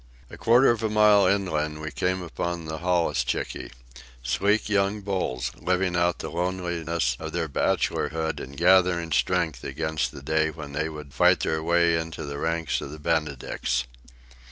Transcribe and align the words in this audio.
A 0.31 0.35
quarter 0.37 0.71
of 0.71 0.81
a 0.81 0.89
mile 0.89 1.27
inland 1.27 1.79
we 1.79 1.91
came 1.91 2.23
upon 2.23 2.65
the 2.65 2.79
holluschickie—sleek 2.79 4.67
young 4.67 5.01
bulls, 5.01 5.51
living 5.61 5.95
out 5.95 6.17
the 6.17 6.31
loneliness 6.31 7.15
of 7.19 7.33
their 7.33 7.47
bachelorhood 7.47 8.39
and 8.39 8.57
gathering 8.57 9.11
strength 9.11 9.63
against 9.63 10.11
the 10.11 10.23
day 10.23 10.49
when 10.49 10.71
they 10.73 10.89
would 10.89 11.13
fight 11.13 11.41
their 11.41 11.61
way 11.61 11.95
into 11.99 12.25
the 12.25 12.39
ranks 12.39 12.81
of 12.81 12.89
the 12.89 12.97
Benedicts. 12.97 13.83